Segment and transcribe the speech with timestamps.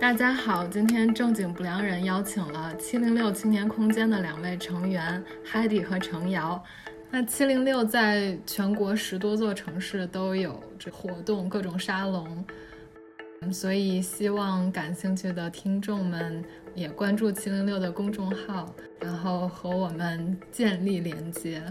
[0.00, 6.64] 大家好，今天正经不良人邀请了七零六青年空间的两位成员 Heidi 和程瑶。
[7.10, 12.42] 那七零六在全国十多座城市都有这活动，各种沙龙，
[13.52, 16.42] 所以希望感兴趣的听众们
[16.74, 21.62] 也关注七零六的公众号，然后和我们建立连接。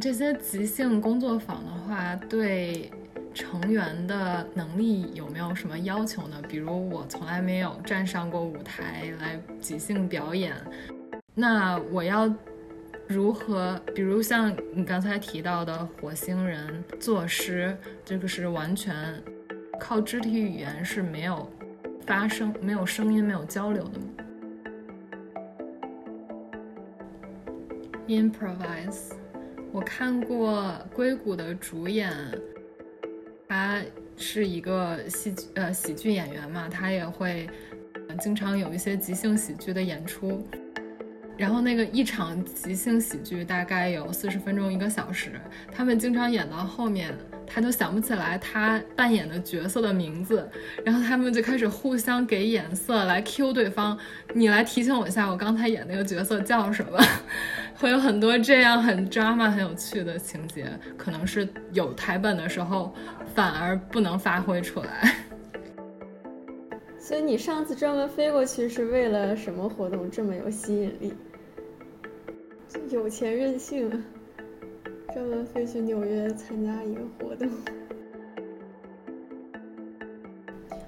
[0.00, 2.90] 这些即兴工作坊的话，对。
[3.38, 6.42] 成员的能力有没有什么要求呢？
[6.48, 10.52] 比如我从来没有站上过舞台来即兴表演，
[11.36, 12.28] 那我要
[13.06, 13.80] 如何？
[13.94, 19.22] 比如像你刚才提到的火星人作诗，这个是完全
[19.78, 21.48] 靠肢体语言是没有
[22.04, 24.06] 发声、没有声音、没有交流的吗
[28.08, 29.12] ？Improvise，
[29.70, 32.12] 我看过硅谷的主演。
[33.48, 33.80] 他
[34.16, 37.48] 是一个戏呃喜剧演员嘛，他也会
[38.20, 40.46] 经常有一些即兴喜剧的演出。
[41.36, 45.40] 然后那个一场即兴喜剧大概有四十分钟一个小时，
[45.72, 47.16] 他们经常演到后面，
[47.48, 50.48] 他就想不起来他扮演的角色的名字，
[50.84, 53.98] 然后他们就开始互相给眼色来 Q 对方，
[54.34, 56.98] 你来提醒我一下，我刚才演那个角色叫什么？
[57.74, 62.94] 会有很多这样很 drama 很有趣的情节，可能是有台本的时候
[63.34, 65.14] 反而不能发挥出来。
[66.98, 70.10] 所以你上次专门飞过去是为了什么活动？
[70.10, 71.14] 这么有吸引力？
[72.90, 73.90] 有钱任性，
[75.18, 77.48] 专门飞去纽约参加一个活动。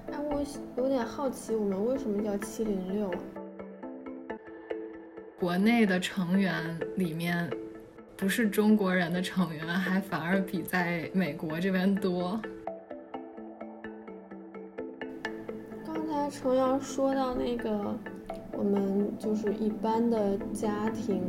[0.09, 0.41] 哎，我
[0.77, 3.13] 有点好奇，我们为什么叫七零六？
[5.37, 7.49] 国内的成员里面，
[8.15, 12.39] 不是中国人的成员，还反而比在美国这边多。
[15.85, 17.99] 刚才程瑶说到那个。
[18.57, 21.21] 我们就是一般的家庭，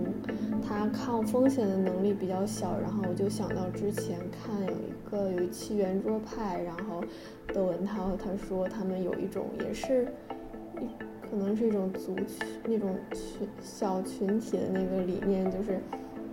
[0.66, 7.02] 他抗风险的能力比较小，然后我就想到之前看有一个有一期圆桌派，然后
[7.54, 10.06] 窦文涛他说他们有一种也是，
[11.30, 12.26] 可能是一种族群
[12.66, 15.80] 那种群小群体的那个理念，就是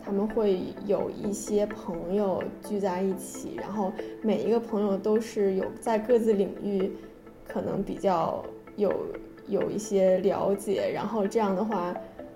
[0.03, 6.91] 他们会有一些朋友聚在一起，然后每一个朋友都是有在各自领域
[7.47, 8.43] 可能比较
[8.75, 8.93] 有。
[9.49, 11.93] 有一些了解，然后这样的话，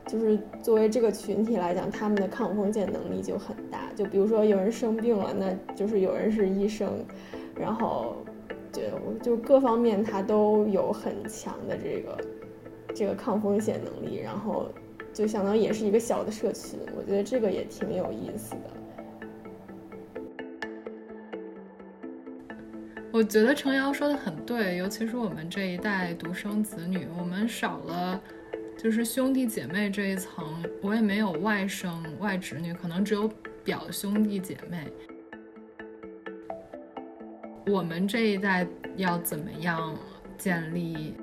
[0.07, 3.91] 就是作为这个群体来讲，他们的抗风险能力就很大。
[3.95, 7.05] 就比如说有人生病了，那就是有人是医生，
[7.55, 8.17] 然后，
[8.71, 8.81] 就
[9.21, 12.17] 就各方面他都有很强的这个
[12.93, 14.65] 这个抗风险能力，然后
[15.13, 16.79] 就相当于也是一个小的社群。
[16.97, 18.82] 我觉得这个也挺有意思的。
[23.11, 28.19] 我觉得程瑶说的很对，尤其是我们这一代独生子女，我们少了
[28.75, 30.43] 就是兄弟姐妹这一层。
[30.81, 33.29] 我也没有外甥外侄女，可能只有
[33.63, 34.91] 表兄弟姐妹。
[37.67, 39.95] 我们这一代要怎么样
[40.35, 41.13] 建立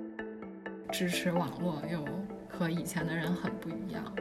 [0.93, 2.05] 支持网络，又
[2.49, 4.15] 和以前的人很不一样。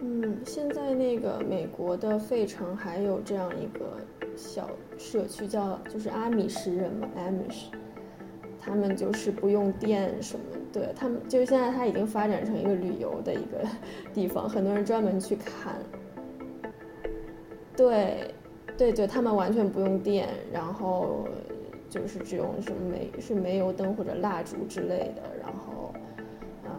[0.00, 3.96] 嗯，现在那个美国的费城还有这样一个。
[4.36, 4.68] 小
[4.98, 7.66] 社区叫就是阿米什人嘛，Amish，
[8.60, 13.66] 他们就是不用电什么，对他们就是现在他已经发展成一个旅游的一个
[14.12, 15.74] 地方，很多人专门去看。
[17.76, 18.32] 对，
[18.76, 21.26] 对对，他们完全不用电，然后
[21.90, 25.92] 就是只用什么煤是煤油灯或者蜡烛之类的，然后，
[26.64, 26.70] 呃，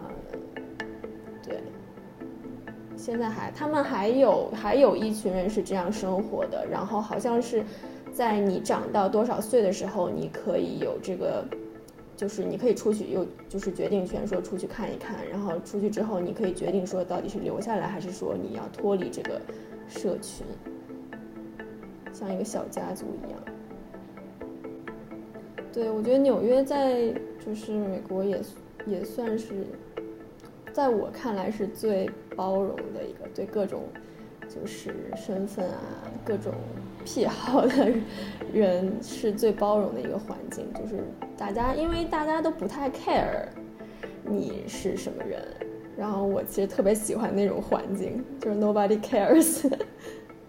[1.44, 1.62] 对。
[3.06, 7.64] 现在还，他们还有还有一群人是这样生活的，然后好像是，
[8.12, 11.46] 在你长到多少岁的时候，你可以有这个，
[12.18, 19.40] 就是你可以出去，有就是决定权，说出去看一看，然后出去之后，你可以决定说到底是留下来，还是说你要脱离这个
[19.88, 20.44] 社群，
[22.12, 23.40] 像一个小家族一样。
[25.72, 27.14] 对，我觉得纽约在
[27.46, 28.42] 就是美国也
[28.88, 29.68] 也算是。
[30.74, 33.84] 在我看来是最包容的一个，对各种
[34.48, 35.80] 就是身份啊、
[36.24, 36.54] 各种
[37.06, 37.92] 癖好的
[38.54, 40.66] 人是最包容的一个环境。
[40.74, 41.04] 就是
[41.38, 43.46] 大家，因为大家都不太 care
[44.24, 45.42] 你是什么人，
[45.98, 49.72] 然后我其实特别喜欢那种环境，就是 nobody cares。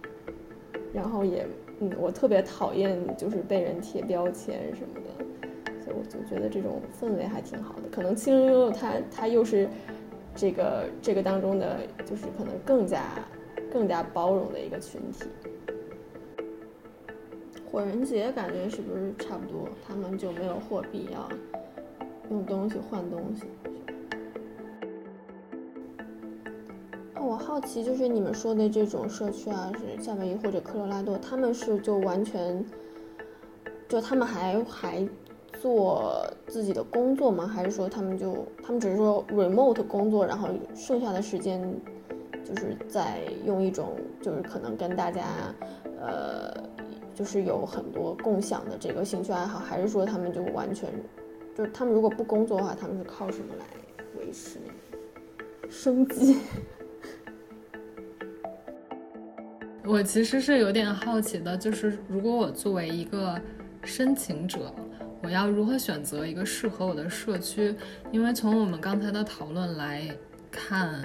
[0.93, 1.47] 然后也，
[1.81, 7.83] 嗯，我特别讨厌就是被人贴标签什么的，所以我就觉得这种氛围还挺好的。
[7.91, 9.69] 可能七零六它它又是。
[10.37, 13.03] 这个这个当中的就是可能更加
[13.73, 15.25] 更加包容的一个群体。
[17.69, 19.69] 火人节感觉是不是差不多？
[19.87, 21.29] 他们就没有货币要
[22.31, 23.45] 用东西换东西。
[27.19, 32.65] 我好奇，就是你们说的这种社区啊，是夏威夷或者科罗拉多，他们是就完全，
[33.89, 35.09] 就他们还还
[35.61, 37.47] 做自己的工作吗？
[37.47, 41.61] 还是说他们就他们只是说 remote 工作，然后剩下的时间
[42.45, 45.25] 就是在用一种就是可能跟大家
[46.01, 46.53] 呃
[47.15, 50.89] 就是有很多共享的这个兴趣爱好，还是说他们就完全
[51.55, 53.65] 就是他们如果不工作的话，他们是靠什么来
[54.21, 54.59] 维持
[55.69, 56.37] 生计？
[59.89, 63.41] 我其实是有点好奇的，就是如果我作为一个
[63.85, 64.73] 申请者，
[65.27, 67.75] 我要如何选择一个适合我的社区？
[68.13, 70.09] 因为从我们刚才的讨论来
[70.53, 71.03] 看，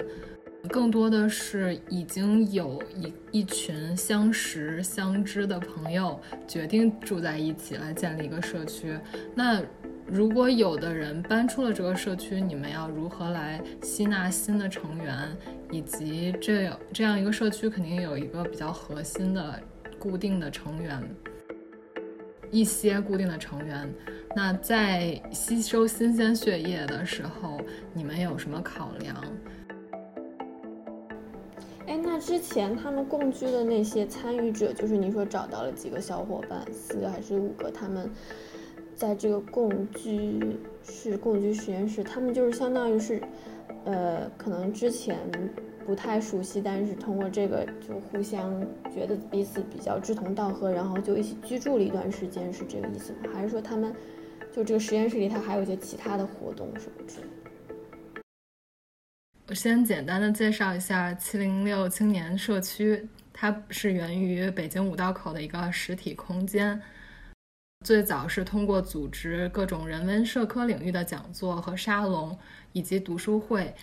[0.70, 8.96] 更多的是已经有一一群相识相知的朋友决定住在一起来建立一个社区。
[9.34, 9.60] 那
[10.06, 15.36] 如果有的人搬出了这个社区，你们要如何来吸纳新的成员？
[15.72, 19.60] 以及这这样一个社区肯定有一个比较核心的、
[19.98, 21.02] 固定的成员，
[22.52, 23.92] 一些固定的成员。
[24.36, 27.60] 那在吸收新鲜血液的时候，
[27.92, 29.16] 你们有什么考量？
[31.88, 37.68] 哎，那之前他们共居的那些参与者，就是你说找到了几个小伙伴，四个还是五个？
[37.72, 38.08] 他们
[38.94, 43.20] 在这个共居室、共居实验室，他们就是相当于是。
[43.84, 45.18] 呃，可能之前
[45.84, 48.60] 不太熟悉，但是通过这个就互相
[48.94, 53.18] 觉得彼此比较志同道合，然后就一起居住了一段时间，是这个意思吗？
[53.32, 53.94] 还是说他们
[54.52, 58.22] 就这个实验室里，他还有一些其他的活动什么之类的？
[59.48, 66.80] 我先简单的介绍一下七零六青年社区，它是源于北京五道口的一个实体空间，
[67.84, 72.38] 最早是通过组织各种人文社科领域的讲座和沙龙。
[72.74, 73.74] 以及读书会，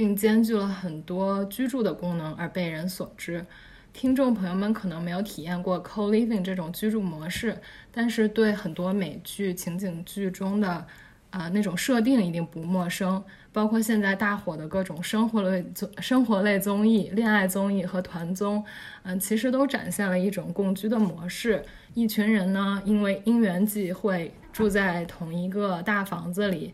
[0.00, 3.44] 并兼具了很多居住的功能而被人所知。
[3.92, 7.54] 听众朋友们可能没有体验过 co-living 这种居住模式，
[7.92, 10.86] 但是对很多美剧情景剧中的
[11.28, 13.22] 啊那种设定一定不陌生。
[13.52, 18.64] 包括现在大火的各种生活类综生活类综艺、恋爱综艺和团综，
[19.02, 21.62] 嗯，其实都展现了一种共居的模式。
[21.92, 26.72] 一群人呢，因为因缘际会住在同一个大房子里。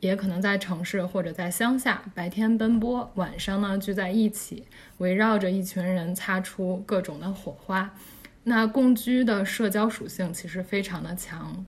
[0.00, 4.66] 也可能在城市或者在乡下，白天奔波，晚上呢聚在一起，
[4.98, 7.94] 围绕着一群人擦出各种的火花。
[8.42, 11.64] 那共居的社交属性其实非常的强，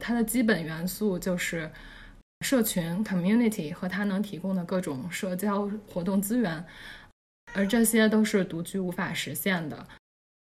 [0.00, 1.70] 它的基本元素就是
[2.40, 6.64] 社群 （community） 和它能提供的各种社交活动资源，
[7.54, 9.86] 而这些都是独居无法实现的。